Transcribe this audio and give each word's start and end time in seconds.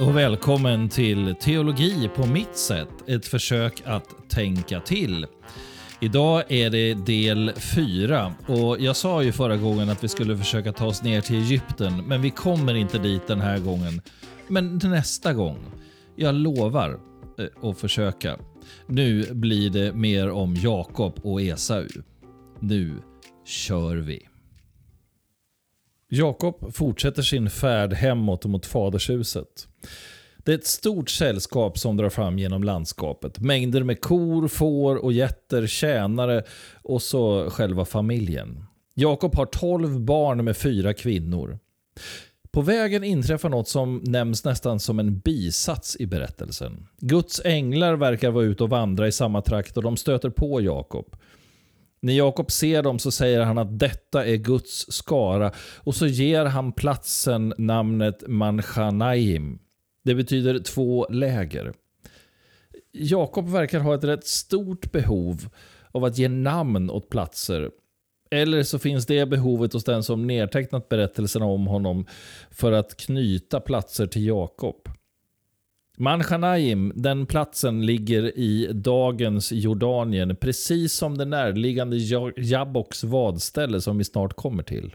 och 0.00 0.16
välkommen 0.16 0.88
till 0.88 1.34
Teologi 1.34 2.10
på 2.16 2.26
mitt 2.26 2.56
sätt, 2.56 2.88
ett 3.06 3.26
försök 3.26 3.82
att 3.84 4.30
tänka 4.30 4.80
till. 4.80 5.26
Idag 6.00 6.52
är 6.52 6.70
det 6.70 6.94
del 6.94 7.52
4 7.56 8.34
och 8.46 8.80
jag 8.80 8.96
sa 8.96 9.22
ju 9.22 9.32
förra 9.32 9.56
gången 9.56 9.88
att 9.88 10.04
vi 10.04 10.08
skulle 10.08 10.38
försöka 10.38 10.72
ta 10.72 10.86
oss 10.86 11.02
ner 11.02 11.20
till 11.20 11.36
Egypten, 11.36 12.04
men 12.06 12.22
vi 12.22 12.30
kommer 12.30 12.74
inte 12.74 12.98
dit 12.98 13.26
den 13.26 13.40
här 13.40 13.58
gången. 13.58 14.00
Men 14.48 14.80
nästa 14.84 15.32
gång. 15.32 15.58
Jag 16.16 16.34
lovar 16.34 17.00
eh, 17.38 17.68
att 17.70 17.78
försöka. 17.78 18.38
Nu 18.86 19.34
blir 19.34 19.70
det 19.70 19.92
mer 19.92 20.30
om 20.30 20.54
Jakob 20.54 21.20
och 21.22 21.42
Esau. 21.42 21.86
Nu 22.60 22.92
kör 23.46 23.96
vi. 23.96 24.28
Jakob 26.14 26.74
fortsätter 26.74 27.22
sin 27.22 27.50
färd 27.50 27.92
hemåt 27.92 28.44
mot 28.44 28.66
fadershuset. 28.66 29.68
Det 30.36 30.52
är 30.52 30.58
ett 30.58 30.66
stort 30.66 31.10
sällskap 31.10 31.78
som 31.78 31.96
drar 31.96 32.08
fram 32.08 32.38
genom 32.38 32.64
landskapet. 32.64 33.40
Mängder 33.40 33.82
med 33.82 34.00
kor, 34.00 34.48
får 34.48 34.96
och 34.96 35.12
getter, 35.12 35.66
tjänare 35.66 36.42
och 36.82 37.02
så 37.02 37.50
själva 37.50 37.84
familjen. 37.84 38.64
Jakob 38.94 39.34
har 39.34 39.46
12 39.46 40.00
barn 40.00 40.44
med 40.44 40.56
fyra 40.56 40.94
kvinnor. 40.94 41.58
På 42.50 42.62
vägen 42.62 43.04
inträffar 43.04 43.48
något 43.48 43.68
som 43.68 44.02
nämns 44.04 44.44
nästan 44.44 44.80
som 44.80 44.98
en 44.98 45.18
bisats 45.18 45.96
i 46.00 46.06
berättelsen. 46.06 46.86
Guds 47.00 47.40
änglar 47.44 47.96
verkar 47.96 48.30
vara 48.30 48.44
ute 48.44 48.62
och 48.62 48.70
vandra 48.70 49.08
i 49.08 49.12
samma 49.12 49.42
trakt 49.42 49.76
och 49.76 49.82
de 49.82 49.96
stöter 49.96 50.30
på 50.30 50.60
Jakob. 50.60 51.16
När 52.04 52.12
Jakob 52.12 52.50
ser 52.50 52.82
dem 52.82 52.98
så 52.98 53.10
säger 53.10 53.40
han 53.40 53.58
att 53.58 53.78
detta 53.78 54.26
är 54.26 54.36
Guds 54.36 54.92
skara 54.92 55.52
och 55.76 55.94
så 55.94 56.06
ger 56.06 56.44
han 56.44 56.72
platsen 56.72 57.54
namnet 57.58 58.24
Manchanaim. 58.26 59.58
Det 60.02 60.14
betyder 60.14 60.58
två 60.58 61.06
läger. 61.08 61.72
Jakob 62.92 63.48
verkar 63.48 63.80
ha 63.80 63.94
ett 63.94 64.04
rätt 64.04 64.26
stort 64.26 64.92
behov 64.92 65.48
av 65.90 66.04
att 66.04 66.18
ge 66.18 66.28
namn 66.28 66.90
åt 66.90 67.10
platser. 67.10 67.70
Eller 68.30 68.62
så 68.62 68.78
finns 68.78 69.06
det 69.06 69.26
behovet 69.26 69.72
hos 69.72 69.84
den 69.84 70.02
som 70.02 70.26
nedtecknat 70.26 70.88
berättelserna 70.88 71.46
om 71.46 71.66
honom 71.66 72.06
för 72.50 72.72
att 72.72 72.96
knyta 72.96 73.60
platser 73.60 74.06
till 74.06 74.26
Jakob. 74.26 74.88
Manchanaim, 75.98 76.92
den 76.94 77.26
platsen 77.26 77.86
ligger 77.86 78.38
i 78.38 78.68
dagens 78.72 79.52
Jordanien, 79.52 80.36
precis 80.36 80.92
som 80.92 81.18
det 81.18 81.24
närliggande 81.24 81.96
Jabboks 82.36 83.04
vadställe 83.04 83.80
som 83.80 83.98
vi 83.98 84.04
snart 84.04 84.34
kommer 84.34 84.62
till. 84.62 84.94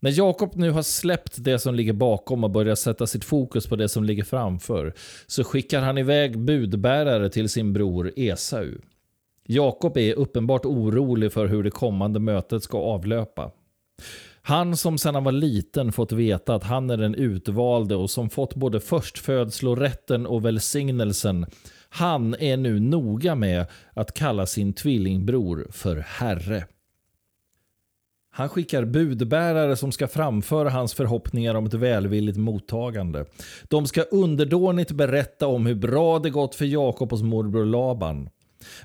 När 0.00 0.18
Jakob 0.18 0.56
nu 0.56 0.70
har 0.70 0.82
släppt 0.82 1.44
det 1.44 1.58
som 1.58 1.74
ligger 1.74 1.92
bakom 1.92 2.44
och 2.44 2.50
börjar 2.50 2.74
sätta 2.74 3.06
sitt 3.06 3.24
fokus 3.24 3.66
på 3.66 3.76
det 3.76 3.88
som 3.88 4.04
ligger 4.04 4.24
framför, 4.24 4.94
så 5.26 5.44
skickar 5.44 5.80
han 5.80 5.98
iväg 5.98 6.38
budbärare 6.38 7.30
till 7.30 7.48
sin 7.48 7.72
bror 7.72 8.12
Esau. 8.16 8.72
Jakob 9.46 9.96
är 9.96 10.14
uppenbart 10.14 10.64
orolig 10.64 11.32
för 11.32 11.46
hur 11.46 11.62
det 11.62 11.70
kommande 11.70 12.20
mötet 12.20 12.62
ska 12.62 12.78
avlöpa. 12.78 13.50
Han 14.48 14.76
som 14.76 14.98
sedan 14.98 15.14
han 15.14 15.24
var 15.24 15.32
liten 15.32 15.92
fått 15.92 16.12
veta 16.12 16.54
att 16.54 16.64
han 16.64 16.90
är 16.90 16.96
den 16.96 17.14
utvalde 17.14 17.96
och 17.96 18.10
som 18.10 18.30
fått 18.30 18.54
både 18.54 18.80
förstfödslorätten 18.80 20.26
och 20.26 20.44
välsignelsen. 20.44 21.46
Han 21.88 22.34
är 22.34 22.56
nu 22.56 22.80
noga 22.80 23.34
med 23.34 23.66
att 23.94 24.14
kalla 24.14 24.46
sin 24.46 24.72
tvillingbror 24.72 25.66
för 25.70 25.96
herre. 25.96 26.66
Han 28.30 28.48
skickar 28.48 28.84
budbärare 28.84 29.76
som 29.76 29.92
ska 29.92 30.08
framföra 30.08 30.70
hans 30.70 30.94
förhoppningar 30.94 31.54
om 31.54 31.66
ett 31.66 31.74
välvilligt 31.74 32.38
mottagande. 32.38 33.24
De 33.68 33.86
ska 33.86 34.02
underdånigt 34.02 34.90
berätta 34.90 35.46
om 35.46 35.66
hur 35.66 35.74
bra 35.74 36.18
det 36.18 36.30
gått 36.30 36.54
för 36.54 36.64
Jakob 36.64 37.10
hos 37.10 37.22
morbror 37.22 37.64
Laban. 37.64 38.30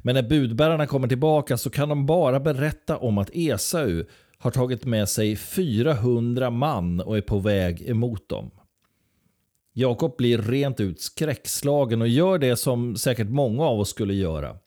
Men 0.02 0.16
när 0.16 0.24
budbärarna 0.24 0.88
kommer 0.88 1.08
tillbaka 1.08 1.58
så 1.58 1.70
kan 1.70 1.90
de 1.90 2.06
bara 2.06 2.40
berätta 2.40 2.98
om 2.98 3.18
att 3.18 3.30
Esau 3.34 4.04
har 4.44 4.52
tagit 4.52 4.86
med 4.86 5.10
sig 5.10 5.36
400 5.36 6.50
man 6.50 7.00
och 7.00 7.18
är 7.18 7.22
på 7.22 7.40
väg 7.40 7.90
emot 7.90 8.30
dem. 8.30 8.52
Jakob 9.74 10.18
blir 10.18 10.38
rent 10.38 10.80
ut 10.80 11.02
skräckslagen 11.02 12.02
och 12.02 12.08
gör 12.08 12.38
det 12.38 12.56
som 12.56 12.96
säkert 12.96 13.30
många 13.30 13.64
av 13.64 13.80
oss 13.80 13.90
skulle 13.90 14.14
göra. 14.14 14.58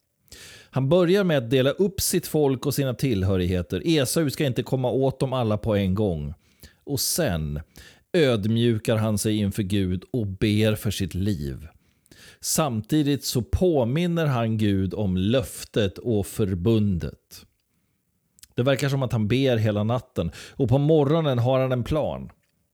Han 0.70 0.88
börjar 0.88 1.24
med 1.24 1.38
att 1.38 1.50
dela 1.50 1.70
upp 1.70 2.00
sitt 2.00 2.26
folk 2.26 2.66
och 2.66 2.74
sina 2.74 2.94
tillhörigheter. 2.94 3.82
Esau 3.84 4.30
ska 4.30 4.46
inte 4.46 4.62
komma 4.62 4.90
åt 4.90 5.20
dem 5.20 5.32
alla 5.32 5.58
på 5.58 5.74
en 5.74 5.94
gång. 5.94 6.34
Och 6.84 7.00
sen 7.00 7.60
ödmjukar 8.12 8.96
han 8.96 9.18
sig 9.18 9.36
inför 9.36 9.62
Gud 9.62 10.04
och 10.12 10.26
ber 10.26 10.74
för 10.74 10.90
sitt 10.90 11.14
liv. 11.14 11.68
Samtidigt 12.40 13.24
så 13.24 13.42
påminner 13.42 14.26
han 14.26 14.58
Gud 14.58 14.94
om 14.94 15.16
löftet 15.16 15.98
och 15.98 16.26
förbundet. 16.26 17.46
Det 18.56 18.62
verkar 18.62 18.88
som 18.88 19.02
att 19.02 19.12
han 19.12 19.28
ber 19.28 19.56
hela 19.56 19.84
natten 19.84 20.30
och 20.56 20.68
på 20.68 20.78
morgonen 20.78 21.38
har 21.38 21.60
han 21.60 21.72
en 21.72 21.84
plan. 21.84 22.30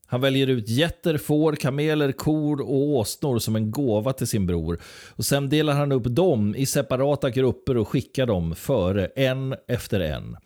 Han 0.07 0.21
väljer 0.21 0.47
ut 0.47 0.69
getter, 0.69 1.19
får, 1.19 1.53
kameler, 1.53 2.13
kor 2.13 2.61
och 2.61 2.77
åsnor 2.77 3.39
som 3.39 3.57
en 3.57 3.71
gåva 3.71 4.13
till 4.13 4.27
sin 4.27 4.47
bror. 4.47 4.81
Och 5.11 5.25
Sen 5.25 5.49
delar 5.49 5.73
han 5.73 5.93
upp 5.93 6.05
dem 6.05 6.55
i 6.55 6.67
separata 6.67 7.31
grupper 7.31 7.77
och 7.77 7.89
skickar 7.89 8.27
dem 8.27 8.55
före, 8.55 9.07
en 9.07 9.55
efter 9.69 10.01
en. 10.01 10.37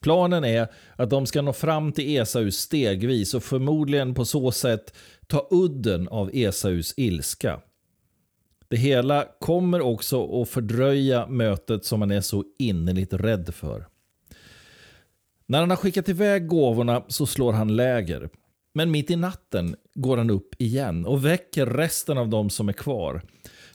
Planen 0.00 0.44
är 0.44 0.68
att 0.96 1.10
de 1.10 1.26
ska 1.26 1.42
nå 1.42 1.52
fram 1.52 1.92
till 1.92 2.16
Esau 2.16 2.50
stegvis 2.50 3.34
och 3.34 3.42
förmodligen 3.42 4.14
på 4.14 4.24
så 4.24 4.52
sätt 4.52 4.96
ta 5.26 5.48
udden 5.50 6.08
av 6.08 6.30
Esaus 6.32 6.94
ilska. 6.96 7.60
Det 8.68 8.76
hela 8.76 9.26
kommer 9.40 9.80
också 9.80 10.42
att 10.42 10.48
fördröja 10.48 11.26
mötet 11.26 11.84
som 11.84 12.00
man 12.00 12.10
är 12.10 12.20
så 12.20 12.44
innerligt 12.58 13.12
rädd 13.12 13.54
för. 13.54 13.86
När 15.50 15.60
han 15.60 15.70
har 15.70 15.76
skickat 15.76 16.08
iväg 16.08 16.46
gåvorna 16.46 17.02
så 17.08 17.26
slår 17.26 17.52
han 17.52 17.76
läger. 17.76 18.28
Men 18.74 18.90
mitt 18.90 19.10
i 19.10 19.16
natten 19.16 19.76
går 19.94 20.16
han 20.16 20.30
upp 20.30 20.54
igen 20.58 21.06
och 21.06 21.24
väcker 21.24 21.66
resten 21.66 22.18
av 22.18 22.28
dem 22.28 22.50
som 22.50 22.68
är 22.68 22.72
kvar. 22.72 23.22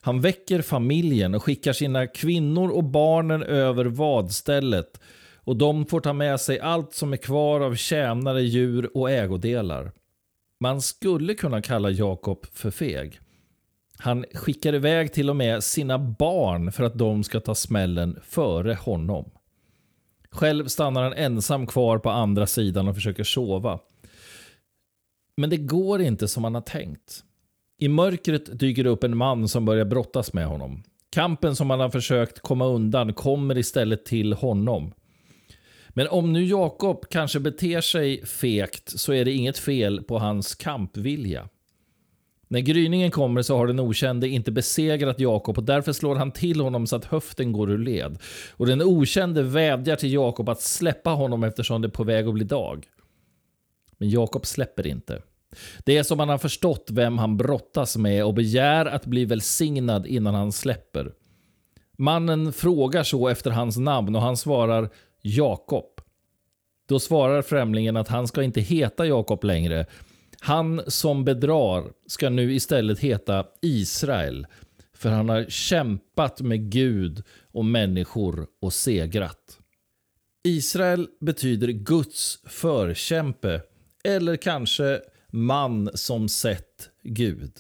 Han 0.02 0.22
väcker 0.22 0.62
familjen 0.62 1.36
och 1.36 1.44
skickar 1.44 1.74
sina 1.74 2.08
kvinnor 2.08 2.70
och 2.70 2.84
barnen 2.84 3.44
över 3.44 3.86
vadstället 3.86 5.00
och 5.36 5.56
de 5.56 5.86
får 5.86 6.00
ta 6.00 6.14
med 6.14 6.40
sig 6.40 6.60
allt 6.60 6.94
som 6.94 7.14
är 7.14 7.18
kvar 7.18 7.62
av 7.62 7.76
tjänare, 7.76 8.42
djur 8.42 8.98
och 8.98 9.12
ägodelar. 9.12 9.92
Man 10.60 10.82
skulle 10.82 11.34
kunna 11.34 11.62
kalla 11.62 11.90
Jakob 11.90 12.46
för 12.54 12.72
feg. 12.72 13.20
Han 13.98 14.26
skickar 14.34 14.76
iväg 14.76 15.14
till 15.14 15.30
och 15.30 15.36
med 15.36 15.64
sina 15.64 16.00
barn 16.00 16.72
för 16.72 16.84
att 16.84 16.98
de 16.98 17.24
ska 17.24 17.40
ta 17.40 17.56
smällen 17.56 18.20
före 18.24 18.74
honom. 18.74 19.32
Själv 20.34 20.68
stannar 20.68 21.04
han 21.04 21.14
ensam 21.14 21.68
kvar 21.68 21.98
på 21.98 22.10
andra 22.10 22.48
sidan 22.48 22.88
och 22.88 22.96
försöker 22.96 23.24
sova. 23.24 23.80
Men 25.38 25.50
det 25.50 25.58
går 25.58 26.02
inte 26.02 26.28
som 26.28 26.44
han 26.44 26.56
har 26.56 26.62
tänkt. 26.62 27.24
I 27.80 27.90
mörkret 27.90 28.60
dyker 28.60 28.84
det 28.84 28.90
upp 28.90 29.04
en 29.04 29.18
man 29.18 29.48
som 29.48 29.66
börjar 29.66 29.86
brottas 29.86 30.34
med 30.34 30.48
honom. 30.48 30.84
Kampen 31.10 31.56
som 31.56 31.70
han 31.70 31.80
har 31.80 31.90
försökt 31.90 32.40
komma 32.40 32.66
undan 32.66 33.14
kommer 33.14 33.58
istället 33.58 34.06
till 34.06 34.34
honom. 34.34 34.94
Men 35.90 36.08
om 36.08 36.34
nu 36.34 36.46
Jakob 36.46 37.06
kanske 37.10 37.40
beter 37.40 37.82
sig 37.82 38.26
fegt 38.26 39.00
så 39.00 39.14
är 39.14 39.26
det 39.26 39.32
inget 39.32 39.58
fel 39.58 40.04
på 40.04 40.20
hans 40.20 40.56
kampvilja. 40.56 41.50
När 42.54 42.60
gryningen 42.60 43.12
kommer 43.12 43.42
så 43.42 43.58
har 43.58 43.68
den 43.68 43.80
okände 43.80 44.28
inte 44.28 44.52
besegrat 44.52 45.20
Jakob 45.20 45.58
och 45.58 45.64
därför 45.64 45.94
slår 45.94 46.16
han 46.16 46.32
till 46.32 46.62
honom 46.62 46.88
så 46.88 46.96
att 46.96 47.06
höften 47.06 47.52
går 47.52 47.72
ur 47.72 47.78
led. 47.78 48.18
Och 48.52 48.66
den 48.66 48.82
okände 48.82 49.44
vädjar 49.44 49.96
till 49.96 50.14
Jakob 50.14 50.50
att 50.50 50.62
släppa 50.62 51.10
honom 51.10 51.44
eftersom 51.44 51.82
det 51.82 51.88
är 51.88 51.90
på 51.90 52.04
väg 52.04 52.28
att 52.28 52.34
bli 52.34 52.44
dag. 52.44 52.88
Men 53.98 54.10
Jakob 54.10 54.46
släpper 54.46 54.88
inte. 54.88 55.22
Det 55.86 55.98
är 55.98 56.04
som 56.04 56.20
han 56.20 56.30
har 56.30 56.38
förstått 56.38 56.88
vem 56.92 57.18
han 57.18 57.38
brottas 57.38 57.98
med 57.98 58.26
och 58.26 58.34
begär 58.34 58.86
att 58.86 59.06
bli 59.06 59.26
välsignad 59.26 60.08
innan 60.08 60.36
han 60.36 60.52
släpper. 60.52 61.14
Mannen 61.98 62.54
frågar 62.54 63.04
så 63.04 63.28
efter 63.28 63.52
hans 63.52 63.78
namn 63.78 64.16
och 64.16 64.22
han 64.22 64.38
svarar 64.38 64.90
Jakob. 65.22 66.02
Då 66.90 67.00
svarar 67.00 67.42
främlingen 67.42 67.98
att 67.98 68.08
han 68.08 68.28
ska 68.28 68.44
inte 68.44 68.62
heta 68.62 69.06
Jakob 69.06 69.44
längre 69.44 69.86
han 70.44 70.82
som 70.88 71.26
bedrar 71.26 71.92
ska 72.08 72.30
nu 72.30 72.54
istället 72.54 73.00
heta 73.00 73.46
Israel, 73.62 74.48
för 74.94 75.10
han 75.10 75.30
har 75.30 75.46
kämpat 75.50 76.42
med 76.42 76.72
Gud 76.72 77.24
och 77.52 77.66
människor 77.66 78.48
och 78.62 78.74
segrat. 78.74 79.60
Israel 80.44 81.08
betyder 81.20 81.68
Guds 81.68 82.40
förkämpe, 82.46 83.62
eller 84.04 84.36
kanske 84.36 85.02
man 85.28 85.90
som 85.94 86.30
sett 86.30 86.90
Gud. 87.04 87.54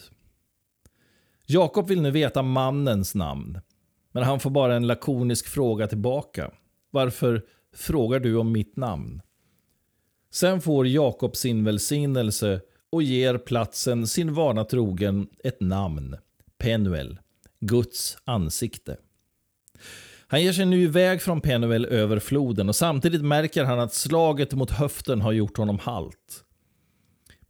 Jakob 1.46 1.88
vill 1.88 2.02
nu 2.02 2.12
veta 2.12 2.42
mannens 2.42 3.16
namn, 3.16 3.60
men 4.12 4.24
han 4.24 4.40
får 4.40 4.50
bara 4.50 4.76
en 4.76 4.88
lakonisk 4.88 5.48
fråga 5.48 5.88
tillbaka. 5.88 6.52
Varför 6.92 7.46
frågar 7.76 8.20
du 8.20 8.36
om 8.36 8.52
mitt 8.52 8.78
namn? 8.78 9.22
Sen 10.32 10.62
får 10.62 10.88
Jakob 10.88 11.36
sin 11.36 11.64
välsignelse 11.64 12.62
och 12.94 13.04
ger 13.04 13.38
platsen 13.38 14.08
sin 14.08 14.34
vana 14.34 14.66
trogen 14.66 15.28
ett 15.44 15.62
namn, 15.62 16.16
Penuel, 16.58 17.20
Guds 17.60 18.18
ansikte. 18.24 18.98
Han 20.28 20.42
ger 20.42 20.54
sig 20.54 20.66
nu 20.66 20.82
iväg 20.82 21.22
från 21.22 21.42
Penuel 21.42 21.86
över 21.86 22.20
floden 22.20 22.70
och 22.70 22.76
samtidigt 22.76 23.22
märker 23.22 23.64
han 23.64 23.80
att 23.80 23.94
slaget 23.94 24.54
mot 24.54 24.72
höften 24.72 25.22
har 25.22 25.32
gjort 25.32 25.58
honom 25.58 25.80
halt. 25.80 26.44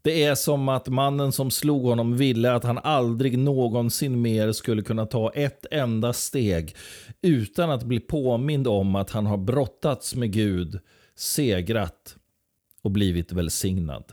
Det 0.01 0.23
är 0.23 0.35
som 0.35 0.69
att 0.69 0.87
mannen 0.87 1.31
som 1.31 1.51
slog 1.51 1.83
honom 1.83 2.17
ville 2.17 2.53
att 2.53 2.63
han 2.63 2.77
aldrig 2.77 3.37
någonsin 3.37 4.21
mer 4.21 4.51
skulle 4.51 4.81
kunna 4.81 5.05
ta 5.05 5.31
ett 5.31 5.65
enda 5.71 6.13
steg 6.13 6.75
utan 7.21 7.69
att 7.69 7.83
bli 7.83 7.99
påmind 7.99 8.67
om 8.67 8.95
att 8.95 9.09
han 9.09 9.25
har 9.25 9.37
brottats 9.37 10.15
med 10.15 10.31
Gud, 10.31 10.79
segrat 11.15 12.15
och 12.81 12.91
blivit 12.91 13.31
välsignad. 13.31 14.03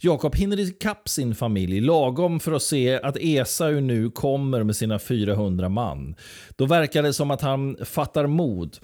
Jakob 0.00 0.34
hinner 0.34 0.60
ikapp 0.60 1.08
sin 1.08 1.34
familj 1.34 1.80
lagom 1.80 2.40
för 2.40 2.52
att 2.52 2.62
se 2.62 3.00
att 3.00 3.16
Esau 3.20 3.80
nu 3.80 4.10
kommer 4.10 4.62
med 4.62 4.76
sina 4.76 4.98
400 4.98 5.68
man. 5.68 6.14
Då 6.56 6.66
verkar 6.66 7.02
det 7.02 7.12
som 7.12 7.30
att 7.30 7.40
han 7.40 7.76
fattar 7.84 8.26
mod 8.26 8.78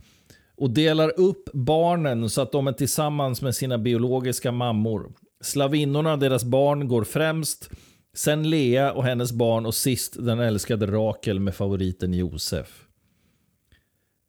och 0.56 0.70
delar 0.70 1.20
upp 1.20 1.48
barnen 1.52 2.30
så 2.30 2.42
att 2.42 2.52
de 2.52 2.66
är 2.66 2.72
tillsammans 2.72 3.42
med 3.42 3.54
sina 3.54 3.78
biologiska 3.78 4.52
mammor. 4.52 5.12
Slavinnorna, 5.40 6.16
deras 6.16 6.44
barn, 6.44 6.88
går 6.88 7.04
främst. 7.04 7.70
Sen 8.14 8.50
Lea 8.50 8.92
och 8.92 9.04
hennes 9.04 9.32
barn 9.32 9.66
och 9.66 9.74
sist 9.74 10.16
den 10.18 10.40
älskade 10.40 10.86
Rakel 10.86 11.40
med 11.40 11.54
favoriten 11.54 12.14
Josef. 12.14 12.84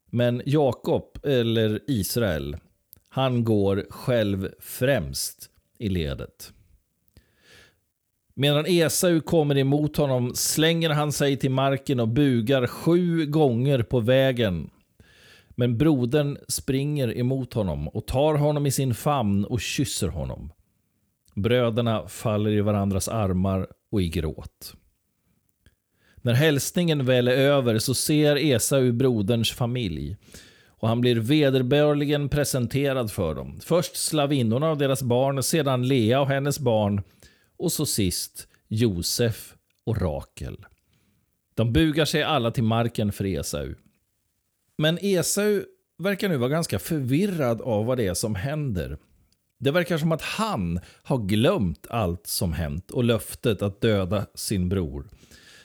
Men 0.09 0.41
Jakob, 0.45 1.19
eller 1.23 1.79
Israel, 1.87 2.57
han 3.09 3.43
går 3.43 3.85
själv 3.89 4.49
främst 4.59 5.49
i 5.77 5.89
ledet. 5.89 6.53
Medan 8.33 8.65
Esau 8.67 9.21
kommer 9.21 9.57
emot 9.57 9.97
honom 9.97 10.31
slänger 10.35 10.89
han 10.89 11.11
sig 11.11 11.37
till 11.37 11.51
marken 11.51 11.99
och 11.99 12.07
bugar 12.07 12.67
sju 12.67 13.25
gånger 13.25 13.83
på 13.83 13.99
vägen. 13.99 14.69
Men 15.49 15.77
brodern 15.77 16.37
springer 16.47 17.17
emot 17.17 17.53
honom 17.53 17.87
och 17.87 18.07
tar 18.07 18.35
honom 18.35 18.65
i 18.65 18.71
sin 18.71 18.93
famn 18.93 19.45
och 19.45 19.61
kysser 19.61 20.07
honom. 20.07 20.51
Bröderna 21.35 22.07
faller 22.07 22.51
i 22.51 22.61
varandras 22.61 23.07
armar 23.07 23.67
och 23.91 24.01
i 24.01 24.09
gråt. 24.09 24.75
När 26.15 26.33
hälsningen 26.33 27.05
väl 27.05 27.27
är 27.27 27.37
över 27.37 27.79
så 27.79 27.93
ser 27.93 28.35
Esau 28.35 28.91
broderns 28.91 29.51
familj 29.51 30.17
och 30.83 30.89
han 30.89 31.01
blir 31.01 31.15
vederbörligen 31.15 32.29
presenterad 32.29 33.11
för 33.11 33.35
dem. 33.35 33.59
Först 33.61 33.95
slavinnorna 33.95 34.71
och 34.71 34.77
deras 34.77 35.03
barn, 35.03 35.43
sedan 35.43 35.87
Lea 35.87 36.21
och 36.21 36.27
hennes 36.27 36.59
barn 36.59 37.01
och 37.57 37.71
så 37.71 37.85
sist 37.85 38.47
Josef 38.67 39.53
och 39.85 40.01
Rakel. 40.01 40.65
De 41.55 41.73
bugar 41.73 42.05
sig 42.05 42.23
alla 42.23 42.51
till 42.51 42.63
marken 42.63 43.11
för 43.11 43.25
Esau. 43.25 43.73
Men 44.77 44.97
Esau 45.01 45.61
verkar 45.97 46.29
nu 46.29 46.37
vara 46.37 46.49
ganska 46.49 46.79
förvirrad 46.79 47.61
av 47.61 47.85
vad 47.85 47.97
det 47.97 48.07
är 48.07 48.13
som 48.13 48.35
händer. 48.35 48.97
Det 49.59 49.71
verkar 49.71 49.97
som 49.97 50.11
att 50.11 50.21
han 50.21 50.79
har 51.03 51.17
glömt 51.17 51.87
allt 51.89 52.27
som 52.27 52.53
hänt 52.53 52.91
och 52.91 53.03
löftet 53.03 53.61
att 53.61 53.81
döda 53.81 54.25
sin 54.35 54.69
bror. 54.69 55.09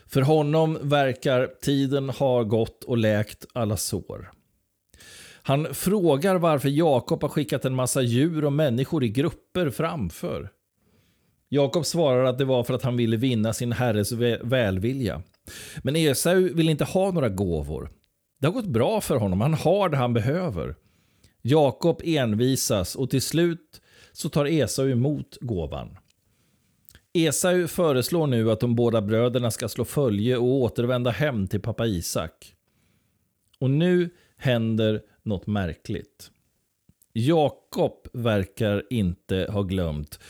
För 0.06 0.22
honom 0.22 0.78
verkar 0.82 1.46
tiden 1.62 2.10
ha 2.10 2.42
gått 2.42 2.84
och 2.84 2.98
läkt 2.98 3.46
alla 3.52 3.76
sår. 3.76 4.38
Han 5.48 5.74
frågar 5.74 6.36
varför 6.36 6.68
Jakob 6.68 7.22
har 7.22 7.28
skickat 7.28 7.64
en 7.64 7.74
massa 7.74 8.02
djur 8.02 8.44
och 8.44 8.52
människor 8.52 9.04
i 9.04 9.08
grupper 9.08 9.70
framför. 9.70 10.50
Jakob 11.48 11.86
svarar 11.86 12.24
att 12.24 12.38
det 12.38 12.44
var 12.44 12.64
för 12.64 12.74
att 12.74 12.82
han 12.82 12.96
ville 12.96 13.16
vinna 13.16 13.52
sin 13.52 13.72
herres 13.72 14.12
välvilja. 14.42 15.22
Men 15.82 15.96
Esau 15.96 16.54
vill 16.54 16.68
inte 16.68 16.84
ha 16.84 17.10
några 17.10 17.28
gåvor. 17.28 17.90
Det 18.40 18.46
har 18.46 18.54
gått 18.54 18.66
bra 18.66 19.00
för 19.00 19.16
honom, 19.16 19.40
han 19.40 19.54
har 19.54 19.88
det 19.88 19.96
han 19.96 20.14
behöver. 20.14 20.76
Jakob 21.42 22.00
envisas 22.04 22.94
och 22.94 23.10
till 23.10 23.22
slut 23.22 23.80
så 24.12 24.28
tar 24.28 24.46
Esau 24.46 24.88
emot 24.88 25.38
gåvan. 25.40 25.98
Esau 27.12 27.66
föreslår 27.66 28.26
nu 28.26 28.50
att 28.50 28.60
de 28.60 28.74
båda 28.74 29.02
bröderna 29.02 29.50
ska 29.50 29.68
slå 29.68 29.84
följe 29.84 30.36
och 30.36 30.54
återvända 30.54 31.10
hem 31.10 31.46
till 31.46 31.60
pappa 31.60 31.86
Isak. 31.86 32.54
Och 33.58 33.70
nu 33.70 34.10
händer 34.36 35.02
något 35.28 35.46
märkligt. 35.46 36.30
Jakob 37.12 38.08
verkar 38.12 38.82
inte 38.90 39.48
ha 39.50 39.62
glömt 39.62 40.20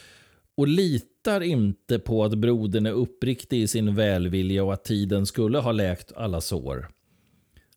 och 0.54 0.68
litar 0.68 1.40
inte 1.40 1.98
på 1.98 2.24
att 2.24 2.34
brodern 2.34 2.86
är 2.86 2.92
uppriktig 2.92 3.62
i 3.62 3.68
sin 3.68 3.94
välvilja 3.94 4.64
och 4.64 4.72
att 4.72 4.84
tiden 4.84 5.26
skulle 5.26 5.58
ha 5.58 5.72
läkt 5.72 6.12
alla 6.16 6.40
sår. 6.40 6.88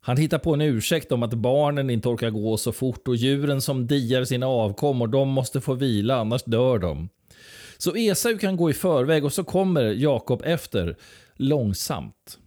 Han 0.00 0.16
hittar 0.16 0.38
på 0.38 0.54
en 0.54 0.60
ursäkt 0.60 1.12
om 1.12 1.22
att 1.22 1.34
barnen 1.34 1.90
inte 1.90 2.08
orkar 2.08 2.30
gå 2.30 2.56
så 2.56 2.72
fort 2.72 3.08
och 3.08 3.16
djuren 3.16 3.60
som 3.60 3.86
diar 3.86 4.24
sina 4.24 4.46
avkommor, 4.46 5.06
de 5.06 5.28
måste 5.28 5.60
få 5.60 5.74
vila, 5.74 6.16
annars 6.16 6.44
dör 6.44 6.78
de. 6.78 7.08
Så 7.78 7.96
Esau 7.96 8.38
kan 8.38 8.56
gå 8.56 8.70
i 8.70 8.72
förväg 8.72 9.24
och 9.24 9.32
så 9.32 9.44
kommer 9.44 9.84
Jakob 9.84 10.42
efter, 10.44 10.96
långsamt. 11.34 12.38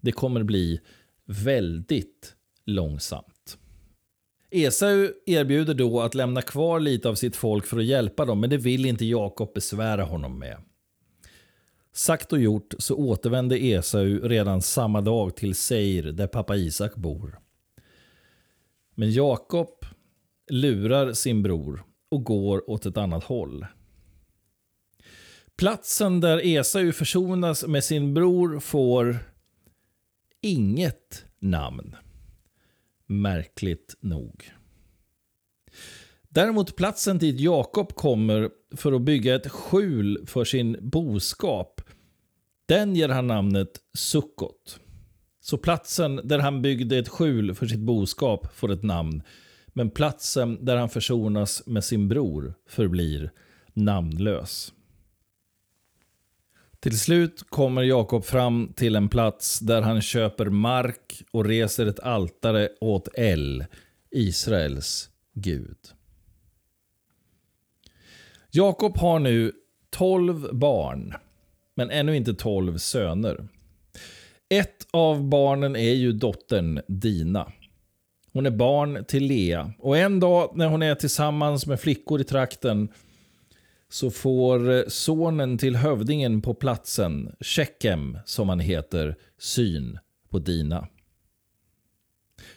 Det 0.00 0.12
kommer 0.12 0.42
bli 0.42 0.80
väldigt 1.24 2.34
långsamt. 2.64 3.37
Esau 4.50 5.08
erbjuder 5.26 5.74
då 5.74 6.00
att 6.00 6.14
lämna 6.14 6.42
kvar 6.42 6.80
lite 6.80 7.08
av 7.08 7.14
sitt 7.14 7.36
folk 7.36 7.66
för 7.66 7.78
att 7.78 7.84
hjälpa 7.84 8.24
dem, 8.24 8.40
men 8.40 8.50
det 8.50 8.56
vill 8.56 8.86
inte 8.86 9.04
Jakob 9.04 9.54
besvära 9.54 10.04
honom 10.04 10.38
med. 10.38 10.56
Sagt 11.92 12.32
och 12.32 12.40
gjort 12.40 12.74
så 12.78 12.96
återvände 12.96 13.64
Esau 13.64 14.20
redan 14.28 14.62
samma 14.62 15.00
dag 15.00 15.36
till 15.36 15.54
Seir 15.54 16.02
där 16.02 16.26
pappa 16.26 16.56
Isak 16.56 16.94
bor. 16.94 17.38
Men 18.94 19.12
Jakob 19.12 19.84
lurar 20.50 21.12
sin 21.12 21.42
bror 21.42 21.84
och 22.08 22.24
går 22.24 22.70
åt 22.70 22.86
ett 22.86 22.96
annat 22.96 23.24
håll. 23.24 23.66
Platsen 25.56 26.20
där 26.20 26.46
Esau 26.46 26.92
försonas 26.92 27.66
med 27.66 27.84
sin 27.84 28.14
bror 28.14 28.60
får 28.60 29.18
inget 30.40 31.24
namn. 31.38 31.96
Märkligt 33.08 33.96
nog. 34.00 34.52
Däremot 36.28 36.76
platsen 36.76 37.18
dit 37.18 37.40
Jakob 37.40 37.94
kommer 37.94 38.50
för 38.76 38.92
att 38.92 39.02
bygga 39.02 39.34
ett 39.34 39.48
skjul 39.48 40.26
för 40.26 40.44
sin 40.44 40.76
boskap, 40.80 41.80
den 42.66 42.96
ger 42.96 43.08
han 43.08 43.26
namnet 43.26 43.80
Sukkot. 43.94 44.80
Så 45.40 45.58
platsen 45.58 46.20
där 46.24 46.38
han 46.38 46.62
byggde 46.62 46.98
ett 46.98 47.08
skjul 47.08 47.54
för 47.54 47.66
sitt 47.66 47.80
boskap 47.80 48.54
får 48.54 48.72
ett 48.72 48.82
namn, 48.82 49.22
men 49.66 49.90
platsen 49.90 50.64
där 50.64 50.76
han 50.76 50.88
försonas 50.88 51.62
med 51.66 51.84
sin 51.84 52.08
bror 52.08 52.54
förblir 52.66 53.30
namnlös. 53.74 54.72
Till 56.80 56.98
slut 56.98 57.44
kommer 57.48 57.82
Jakob 57.82 58.24
fram 58.24 58.72
till 58.76 58.96
en 58.96 59.08
plats 59.08 59.60
där 59.60 59.82
han 59.82 60.02
köper 60.02 60.46
mark 60.46 61.22
och 61.30 61.44
reser 61.44 61.86
ett 61.86 62.00
altare 62.00 62.68
åt 62.80 63.08
El, 63.14 63.64
Israels 64.10 65.10
Gud. 65.34 65.78
Jakob 68.50 68.96
har 68.96 69.18
nu 69.18 69.52
12 69.90 70.54
barn, 70.54 71.14
men 71.74 71.90
ännu 71.90 72.16
inte 72.16 72.34
12 72.34 72.78
söner. 72.78 73.48
Ett 74.48 74.86
av 74.90 75.28
barnen 75.28 75.76
är 75.76 75.94
ju 75.94 76.12
dottern 76.12 76.80
Dina. 76.88 77.52
Hon 78.32 78.46
är 78.46 78.50
barn 78.50 79.04
till 79.08 79.24
Lea 79.24 79.72
och 79.78 79.98
en 79.98 80.20
dag 80.20 80.50
när 80.54 80.66
hon 80.66 80.82
är 80.82 80.94
tillsammans 80.94 81.66
med 81.66 81.80
flickor 81.80 82.20
i 82.20 82.24
trakten 82.24 82.88
så 83.90 84.10
får 84.10 84.70
eh, 84.70 84.82
sonen 84.88 85.58
till 85.58 85.76
hövdingen 85.76 86.42
på 86.42 86.54
platsen, 86.54 87.34
Shekem 87.40 88.18
som 88.24 88.48
han 88.48 88.60
heter, 88.60 89.16
syn 89.38 89.98
på 90.30 90.38
Dina. 90.38 90.88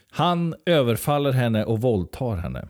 Han 0.09 0.55
överfaller 0.65 1.31
henne 1.31 1.65
och 1.65 1.81
våldtar 1.81 2.35
henne. 2.35 2.67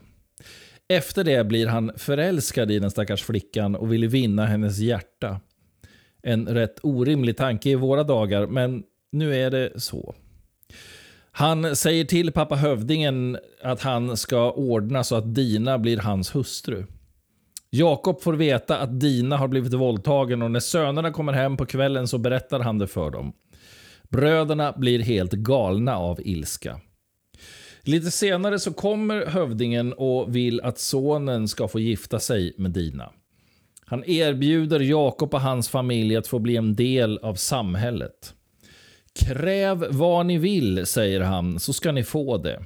Efter 0.88 1.24
det 1.24 1.44
blir 1.44 1.66
han 1.66 1.92
förälskad 1.96 2.70
i 2.70 2.78
den 2.78 2.90
stackars 2.90 3.22
flickan 3.22 3.76
och 3.76 3.92
vill 3.92 4.08
vinna 4.08 4.46
hennes 4.46 4.78
hjärta. 4.78 5.40
En 6.22 6.48
rätt 6.48 6.78
orimlig 6.82 7.36
tanke 7.36 7.70
i 7.70 7.74
våra 7.74 8.04
dagar, 8.04 8.46
men 8.46 8.82
nu 9.12 9.36
är 9.36 9.50
det 9.50 9.82
så. 9.82 10.14
Han 11.32 11.76
säger 11.76 12.04
till 12.04 12.32
pappa 12.32 12.54
hövdingen 12.54 13.38
att 13.62 13.82
han 13.82 14.16
ska 14.16 14.50
ordna 14.52 15.04
så 15.04 15.16
att 15.16 15.34
Dina 15.34 15.78
blir 15.78 15.96
hans 15.96 16.34
hustru. 16.34 16.84
Jakob 17.74 18.20
får 18.20 18.32
veta 18.32 18.78
att 18.78 19.00
Dina 19.00 19.36
har 19.36 19.48
blivit 19.48 19.74
våldtagen 19.74 20.42
och 20.42 20.50
när 20.50 20.60
sönerna 20.60 21.10
kommer 21.10 21.32
hem 21.32 21.56
på 21.56 21.66
kvällen 21.66 22.08
så 22.08 22.18
berättar 22.18 22.60
han 22.60 22.78
det 22.78 22.86
för 22.86 23.10
dem. 23.10 23.32
Bröderna 24.08 24.72
blir 24.76 24.98
helt 24.98 25.32
galna 25.32 25.96
av 25.96 26.20
ilska. 26.20 26.80
Lite 27.82 28.10
senare 28.10 28.58
så 28.58 28.72
kommer 28.72 29.26
hövdingen 29.26 29.92
och 29.92 30.36
vill 30.36 30.60
att 30.60 30.78
sonen 30.78 31.48
ska 31.48 31.68
få 31.68 31.80
gifta 31.80 32.20
sig 32.20 32.54
med 32.58 32.70
Dina. 32.70 33.12
Han 33.84 34.04
erbjuder 34.04 34.80
Jakob 34.80 35.34
och 35.34 35.40
hans 35.40 35.68
familj 35.68 36.16
att 36.16 36.26
få 36.26 36.38
bli 36.38 36.56
en 36.56 36.74
del 36.74 37.18
av 37.18 37.34
samhället. 37.34 38.34
Kräv 39.14 39.86
vad 39.90 40.26
ni 40.26 40.38
vill, 40.38 40.86
säger 40.86 41.20
han, 41.20 41.60
så 41.60 41.72
ska 41.72 41.92
ni 41.92 42.04
få 42.04 42.38
det. 42.38 42.64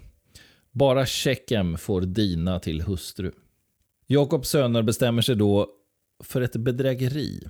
Bara 0.72 1.06
Shekem 1.06 1.78
får 1.78 2.00
Dina 2.00 2.60
till 2.60 2.82
hustru. 2.82 3.32
Jakobs 4.06 4.48
söner 4.48 4.82
bestämmer 4.82 5.22
sig 5.22 5.36
då 5.36 5.66
för 6.25 6.40
ett 6.40 6.56
bedrägeri. 6.56 7.40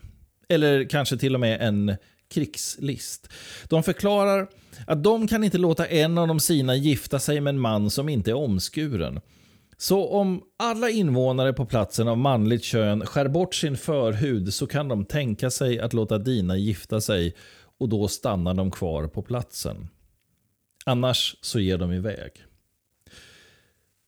Eller 0.48 0.84
kanske 0.84 1.16
till 1.16 1.34
och 1.34 1.40
med 1.40 1.60
en 1.60 1.96
krigslist. 2.28 3.28
De 3.68 3.82
förklarar 3.82 4.48
att 4.86 5.02
de 5.02 5.28
kan 5.28 5.44
inte 5.44 5.58
låta 5.58 5.86
en 5.86 6.18
av 6.18 6.28
de 6.28 6.40
sina 6.40 6.76
gifta 6.76 7.18
sig 7.18 7.40
med 7.40 7.50
en 7.50 7.60
man 7.60 7.90
som 7.90 8.08
inte 8.08 8.30
är 8.30 8.34
omskuren. 8.34 9.20
Så 9.78 10.08
om 10.08 10.42
alla 10.56 10.90
invånare 10.90 11.52
på 11.52 11.66
platsen 11.66 12.08
av 12.08 12.18
manligt 12.18 12.64
kön 12.64 13.06
skär 13.06 13.28
bort 13.28 13.54
sin 13.54 13.76
förhud 13.76 14.54
så 14.54 14.66
kan 14.66 14.88
de 14.88 15.04
tänka 15.04 15.50
sig 15.50 15.80
att 15.80 15.92
låta 15.92 16.18
Dina 16.18 16.56
gifta 16.56 17.00
sig 17.00 17.34
och 17.78 17.88
då 17.88 18.08
stannar 18.08 18.54
de 18.54 18.70
kvar 18.70 19.06
på 19.06 19.22
platsen. 19.22 19.88
Annars 20.84 21.36
så 21.40 21.60
ger 21.60 21.78
de 21.78 21.92
iväg. 21.92 22.32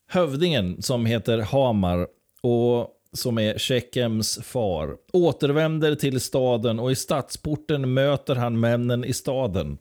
Hövdingen 0.07 0.83
som 0.83 1.07
heter 1.07 1.39
Hamar 1.39 2.07
och 2.41 2.95
som 3.13 3.39
är 3.39 3.59
Shekems 3.59 4.39
far, 4.43 4.97
återvänder 5.13 5.95
till 5.95 6.21
staden 6.21 6.79
och 6.79 6.93
i 6.93 6.95
stadsporten 6.95 7.95
möter 7.95 8.35
han 8.35 8.61
männen 8.61 9.05
i 9.05 9.13
staden. 9.13 9.79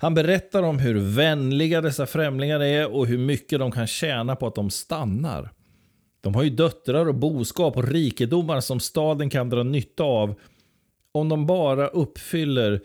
Han 0.00 0.14
berättar 0.14 0.62
om 0.62 0.78
hur 0.78 0.94
vänliga 0.94 1.80
dessa 1.80 2.06
främlingar 2.06 2.60
är 2.60 2.94
och 2.94 3.06
hur 3.06 3.18
mycket 3.18 3.58
de 3.58 3.70
kan 3.70 3.86
tjäna 3.86 4.36
på 4.36 4.46
att 4.46 4.54
de 4.54 4.70
stannar. 4.70 5.50
De 6.20 6.34
har 6.34 6.42
ju 6.42 6.50
döttrar 6.50 7.08
och 7.08 7.14
boskap 7.14 7.76
och 7.76 7.88
rikedomar 7.88 8.60
som 8.60 8.80
staden 8.80 9.30
kan 9.30 9.50
dra 9.50 9.62
nytta 9.62 10.04
av 10.04 10.34
om 11.12 11.28
de 11.28 11.46
bara 11.46 11.88
uppfyller 11.88 12.80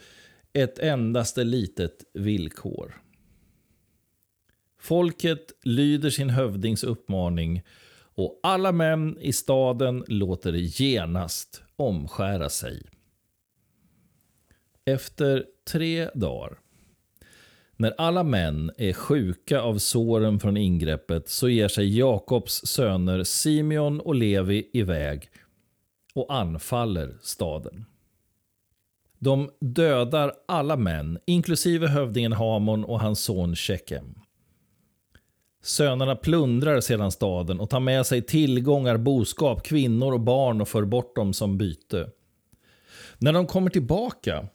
ett 0.54 0.80
endaste 0.80 1.44
litet 1.44 2.04
villkor. 2.14 3.02
Folket 4.80 5.52
lyder 5.64 6.10
sin 6.10 6.30
hövdings 6.30 6.84
uppmaning 6.84 7.62
och 8.16 8.40
alla 8.44 8.72
män 8.72 9.18
i 9.20 9.34
staden 9.34 10.04
låter 10.08 10.54
genast 10.54 11.64
omskära 11.76 12.50
sig. 12.50 12.82
Efter 14.86 15.46
tre 15.72 16.10
dagar, 16.16 16.58
när 17.78 17.94
alla 17.98 18.24
män 18.24 18.72
är 18.78 18.94
sjuka 18.94 19.62
av 19.62 19.78
såren 19.78 20.40
från 20.40 20.58
ingreppet, 20.58 21.30
så 21.30 21.50
ger 21.50 21.68
sig 21.68 21.98
Jakobs 21.98 22.54
söner 22.66 23.24
Simeon 23.24 24.00
och 24.00 24.16
Levi 24.16 24.70
iväg 24.74 25.30
och 26.14 26.34
anfaller 26.34 27.18
staden. 27.22 27.86
De 29.20 29.50
dödar 29.60 30.34
alla 30.48 30.78
män, 30.78 31.20
inklusive 31.26 31.88
hövdingen 31.88 32.34
Hamon 32.34 32.86
och 32.86 33.00
hans 33.00 33.20
son 33.20 33.56
Shekem. 33.56 34.23
Sönerna 35.64 36.16
plundrar 36.16 36.80
sedan 36.82 37.12
staden 37.12 37.60
och 37.60 37.70
tar 37.70 37.80
med 37.80 38.06
sig 38.06 38.22
tillgångar, 38.22 38.98
boskap, 38.98 39.64
kvinnor 39.64 40.14
och 40.14 40.20
barn 40.20 40.62
och 40.62 40.68
för 40.68 40.86
bort 40.86 41.16
dem 41.16 41.34
som 41.34 41.58
byte. 41.58 42.10
När 43.18 43.34
de 43.34 43.48
kommer 43.48 43.70
tillbaka 43.70 44.48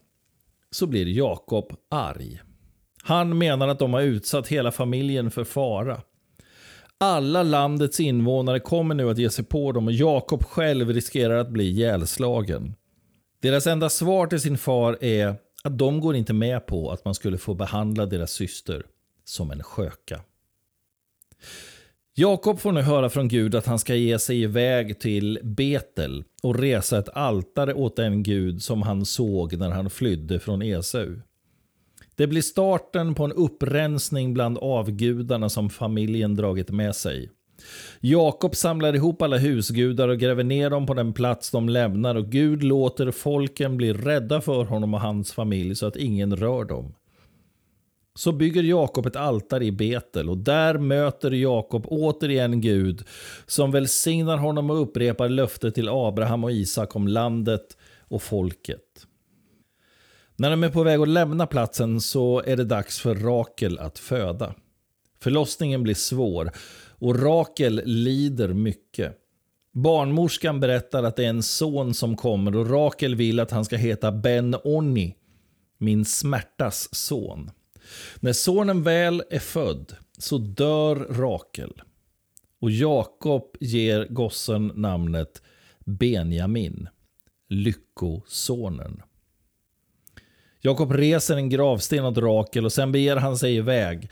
så 0.70 0.86
blir 0.86 1.06
Jakob 1.06 1.72
arg. 1.88 2.40
Han 3.02 3.38
menar 3.38 3.68
att 3.68 3.78
de 3.78 3.92
har 3.92 4.00
utsatt 4.00 4.48
hela 4.48 4.72
familjen 4.72 5.30
för 5.30 5.44
fara. 5.44 6.00
Alla 6.98 7.42
landets 7.42 8.00
invånare 8.00 8.60
kommer 8.60 8.94
nu 8.94 9.10
att 9.10 9.18
ge 9.18 9.30
sig 9.30 9.44
på 9.44 9.72
dem 9.72 9.86
och 9.86 9.92
Jakob 9.92 10.44
själv 10.44 10.92
riskerar 10.92 11.36
att 11.38 11.50
bli 11.50 11.64
ihjälslagen. 11.64 12.74
Deras 13.42 13.66
enda 13.66 13.88
svar 13.88 14.26
till 14.26 14.40
sin 14.40 14.58
far 14.58 15.04
är 15.04 15.34
att 15.64 15.78
de 15.78 16.00
går 16.00 16.16
inte 16.16 16.32
med 16.32 16.66
på 16.66 16.90
att 16.90 17.04
man 17.04 17.14
skulle 17.14 17.38
få 17.38 17.54
behandla 17.54 18.06
deras 18.06 18.30
syster 18.30 18.86
som 19.24 19.50
en 19.50 19.62
sköka. 19.62 20.20
Jakob 22.14 22.60
får 22.60 22.72
nu 22.72 22.80
höra 22.80 23.10
från 23.10 23.28
Gud 23.28 23.54
att 23.54 23.66
han 23.66 23.78
ska 23.78 23.94
ge 23.94 24.18
sig 24.18 24.42
iväg 24.42 25.00
till 25.00 25.38
Betel 25.42 26.24
och 26.42 26.58
resa 26.58 26.98
ett 26.98 27.08
altare 27.08 27.74
åt 27.74 27.96
den 27.96 28.22
Gud 28.22 28.62
som 28.62 28.82
han 28.82 29.04
såg 29.04 29.58
när 29.58 29.70
han 29.70 29.90
flydde 29.90 30.40
från 30.40 30.62
Esau. 30.62 31.16
Det 32.14 32.26
blir 32.26 32.42
starten 32.42 33.14
på 33.14 33.24
en 33.24 33.32
upprensning 33.32 34.34
bland 34.34 34.58
avgudarna 34.58 35.48
som 35.48 35.70
familjen 35.70 36.36
dragit 36.36 36.70
med 36.70 36.96
sig. 36.96 37.30
Jakob 38.00 38.56
samlar 38.56 38.94
ihop 38.94 39.22
alla 39.22 39.38
husgudar 39.38 40.08
och 40.08 40.18
gräver 40.18 40.44
ner 40.44 40.70
dem 40.70 40.86
på 40.86 40.94
den 40.94 41.12
plats 41.12 41.50
de 41.50 41.68
lämnar 41.68 42.14
och 42.14 42.30
Gud 42.30 42.62
låter 42.62 43.10
folken 43.10 43.76
bli 43.76 43.92
rädda 43.92 44.40
för 44.40 44.64
honom 44.64 44.94
och 44.94 45.00
hans 45.00 45.32
familj 45.32 45.74
så 45.74 45.86
att 45.86 45.96
ingen 45.96 46.36
rör 46.36 46.64
dem. 46.64 46.94
Så 48.18 48.32
bygger 48.32 48.62
Jakob 48.62 49.06
ett 49.06 49.16
altare 49.16 49.64
i 49.64 49.72
Betel 49.72 50.30
och 50.30 50.38
där 50.38 50.78
möter 50.78 51.30
Jakob 51.30 51.86
återigen 51.86 52.60
Gud 52.60 53.04
som 53.46 53.70
välsignar 53.70 54.36
honom 54.36 54.70
och 54.70 54.82
upprepar 54.82 55.28
löftet 55.28 55.74
till 55.74 55.88
Abraham 55.88 56.44
och 56.44 56.52
Isak 56.52 56.96
om 56.96 57.08
landet 57.08 57.76
och 58.00 58.22
folket. 58.22 59.06
När 60.36 60.50
de 60.50 60.64
är 60.64 60.68
på 60.68 60.82
väg 60.82 61.00
att 61.00 61.08
lämna 61.08 61.46
platsen 61.46 62.00
så 62.00 62.42
är 62.46 62.56
det 62.56 62.64
dags 62.64 63.00
för 63.00 63.14
Rakel 63.14 63.78
att 63.78 63.98
föda. 63.98 64.54
Förlossningen 65.20 65.82
blir 65.82 65.94
svår 65.94 66.50
och 66.98 67.22
Rakel 67.22 67.82
lider 67.84 68.48
mycket. 68.48 69.16
Barnmorskan 69.72 70.60
berättar 70.60 71.02
att 71.02 71.16
det 71.16 71.24
är 71.24 71.30
en 71.30 71.42
son 71.42 71.94
som 71.94 72.16
kommer 72.16 72.56
och 72.56 72.70
Rakel 72.70 73.14
vill 73.14 73.40
att 73.40 73.50
han 73.50 73.64
ska 73.64 73.76
heta 73.76 74.12
Ben-Onni, 74.12 75.14
min 75.78 76.04
smärtas 76.04 76.94
son. 76.94 77.50
När 78.20 78.32
sonen 78.32 78.82
väl 78.82 79.22
är 79.30 79.38
född 79.38 79.96
så 80.18 80.38
dör 80.38 80.96
Rakel. 80.96 81.82
Och 82.60 82.70
Jakob 82.70 83.56
ger 83.60 84.06
gossen 84.10 84.72
namnet 84.74 85.42
Benjamin, 85.84 86.88
lyckosonen. 87.48 89.02
Jakob 90.60 90.92
reser 90.92 91.36
en 91.36 91.48
gravsten 91.48 92.04
åt 92.04 92.18
Rakel 92.18 92.64
och 92.64 92.72
sen 92.72 92.92
beger 92.92 93.16
han 93.16 93.38
sig 93.38 93.56
iväg. 93.56 94.10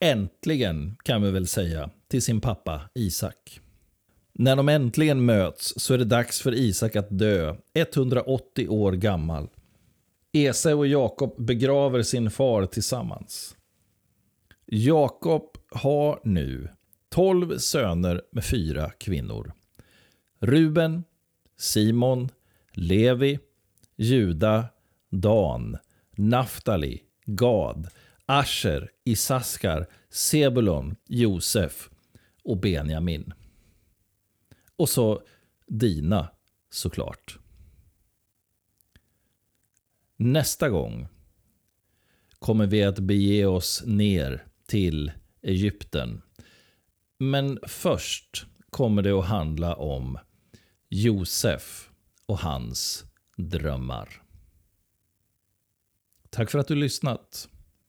Äntligen, 0.00 0.96
kan 1.04 1.22
vi 1.22 1.30
väl 1.30 1.46
säga, 1.46 1.90
till 2.08 2.22
sin 2.22 2.40
pappa 2.40 2.80
Isak. 2.94 3.60
När 4.32 4.56
de 4.56 4.68
äntligen 4.68 5.24
möts 5.24 5.74
så 5.76 5.94
är 5.94 5.98
det 5.98 6.04
dags 6.04 6.40
för 6.40 6.54
Isak 6.54 6.96
att 6.96 7.18
dö, 7.18 7.56
180 7.74 8.68
år 8.68 8.92
gammal. 8.92 9.48
Esau 10.32 10.78
och 10.78 10.86
Jakob 10.86 11.46
begraver 11.46 12.02
sin 12.02 12.30
far 12.30 12.66
tillsammans. 12.66 13.56
Jakob 14.66 15.56
har 15.70 16.20
nu 16.24 16.68
tolv 17.08 17.58
söner 17.58 18.22
med 18.32 18.44
fyra 18.44 18.90
kvinnor. 18.90 19.52
Ruben, 20.40 21.04
Simon, 21.56 22.28
Levi, 22.72 23.38
Juda, 23.96 24.68
Dan, 25.10 25.76
Naftali, 26.10 27.02
Gad, 27.24 27.88
Asher, 28.26 28.90
Isaskar, 29.04 29.86
Sebulon, 30.08 30.96
Josef 31.08 31.90
och 32.44 32.60
Benjamin. 32.60 33.32
Och 34.76 34.88
så 34.88 35.22
Dina 35.66 36.28
såklart. 36.70 37.38
Nästa 40.16 40.68
gång 40.68 41.08
kommer 42.38 42.66
vi 42.66 42.84
att 42.84 42.98
bege 42.98 43.46
oss 43.46 43.82
ner 43.86 44.44
till 44.66 45.12
Egypten. 45.42 46.22
Men 47.18 47.58
först 47.62 48.46
kommer 48.70 49.02
det 49.02 49.12
att 49.12 49.26
handla 49.26 49.74
om 49.74 50.18
Josef 50.88 51.90
och 52.26 52.38
hans 52.38 53.04
drömmar. 53.36 54.22
Tack 56.30 56.50
för 56.50 56.58
att 56.58 56.68
du 56.68 56.74
lyssnat. 56.74 57.48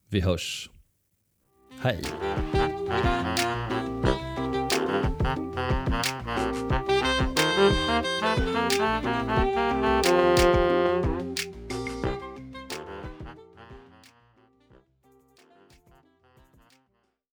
Vi 0.10 0.22
hörs. 0.22 0.70
Hej. 1.82 2.04